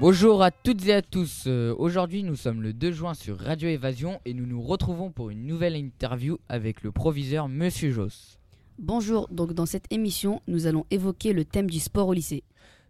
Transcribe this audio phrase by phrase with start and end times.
[0.00, 1.44] Bonjour à toutes et à tous.
[1.46, 5.28] Euh, Aujourd'hui, nous sommes le 2 juin sur Radio Évasion et nous nous retrouvons pour
[5.30, 8.38] une nouvelle interview avec le proviseur Monsieur Joss.
[8.78, 12.42] Bonjour, donc dans cette émission, nous allons évoquer le thème du sport au lycée.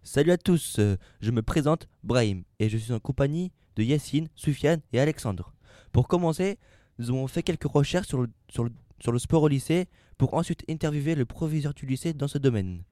[0.04, 4.28] Salut à tous, euh, je me présente Brahim et je suis en compagnie de Yacine,
[4.36, 5.52] Soufiane et Alexandre.
[5.92, 6.58] Pour commencer,
[6.98, 9.86] nous avons fait quelques recherches sur le, sur le- sur le sport au lycée
[10.18, 12.82] pour ensuite interviewer le proviseur du lycée dans ce domaine.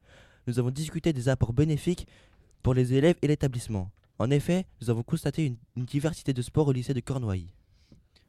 [0.47, 2.07] Nous avons discuté des apports bénéfiques
[2.63, 3.91] pour les élèves et l'établissement.
[4.19, 7.53] En effet, nous avons constaté une, une diversité de sports au lycée de Cornouailles.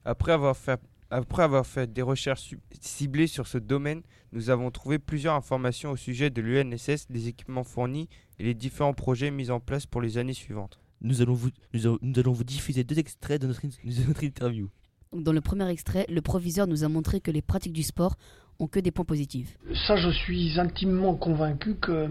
[0.05, 0.79] Après avoir fait,
[1.09, 5.95] après avoir fait des recherches ciblées sur ce domaine, nous avons trouvé plusieurs informations au
[5.97, 8.07] sujet de l'UNSS, des équipements fournis
[8.37, 10.79] et les différents projets mis en place pour les années suivantes.
[11.01, 14.23] Nous allons vous, nous allons- nous allons vous diffuser deux extraits de notre, de notre
[14.23, 14.69] interview.
[15.11, 18.15] Dans le premier extrait, le proviseur nous a montré que les pratiques du sport
[18.59, 19.57] ont que des points positifs.
[19.87, 22.09] Ça, je suis intimement convaincu que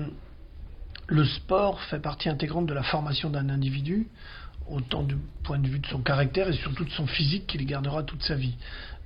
[1.08, 4.08] le sport fait partie intégrante de la formation d'un individu,
[4.68, 8.02] autant du point de vue de son caractère et surtout de son physique qu'il gardera
[8.02, 8.54] toute sa vie.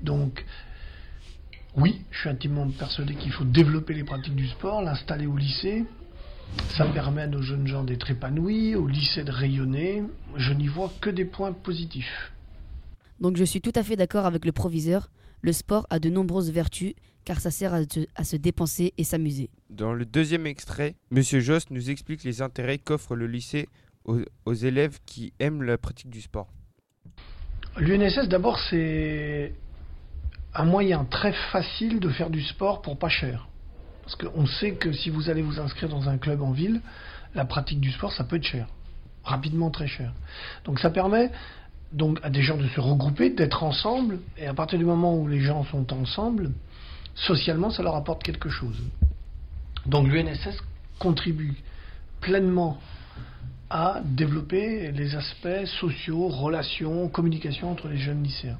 [0.02, 0.44] Donc,
[1.76, 5.84] oui, je suis intimement persuadé qu'il faut développer les pratiques du sport, l'installer au lycée.
[6.76, 10.02] Ça permet à nos jeunes gens d'être épanouis, au lycée de rayonner.
[10.36, 12.32] Je n'y vois que des points positifs.
[13.20, 15.08] Donc je suis tout à fait d'accord avec le proviseur.
[15.42, 19.04] Le sport a de nombreuses vertus car ça sert à, se- à se dépenser et
[19.04, 19.50] s'amuser.
[19.70, 23.68] Dans le deuxième extrait, Monsieur Jost nous explique les intérêts qu'offre le lycée
[24.04, 26.48] aux, aux élèves qui aiment la pratique du sport.
[27.76, 29.54] L'UNSS, d'abord, c'est
[30.54, 33.48] un moyen très facile de faire du sport pour pas cher.
[34.02, 36.80] Parce qu'on sait que si vous allez vous inscrire dans un club en ville,
[37.34, 38.66] la pratique du sport, ça peut être cher.
[39.24, 40.12] Rapidement très cher.
[40.64, 41.30] Donc ça permet
[41.92, 45.28] donc à des gens de se regrouper, d'être ensemble, et à partir du moment où
[45.28, 46.52] les gens sont ensemble,
[47.14, 48.80] socialement, ça leur apporte quelque chose.
[49.86, 50.56] Donc l'UNSS
[50.98, 51.56] contribue
[52.20, 52.78] pleinement
[53.68, 58.58] à développer les aspects sociaux, relations, communication entre les jeunes lycéens.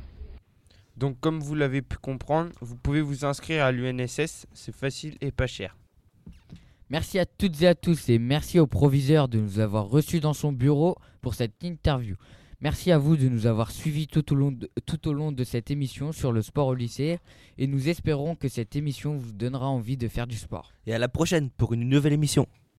[0.96, 5.30] Donc comme vous l'avez pu comprendre, vous pouvez vous inscrire à l'UNSS, c'est facile et
[5.30, 5.76] pas cher.
[6.90, 10.34] Merci à toutes et à tous et merci au proviseur de nous avoir reçus dans
[10.34, 12.16] son bureau pour cette interview.
[12.62, 16.42] Merci à vous de nous avoir suivis tout au long de, cette émission sur le
[16.42, 17.18] sport au lycée
[17.58, 20.72] et nous espérons que cette émission vous donnera envie de faire du sport.
[20.86, 22.46] Et à la prochaine pour une nouvelle émission.